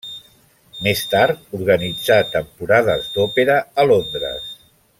[0.85, 4.51] Més tard organitzà temporades d'òpera a Londres.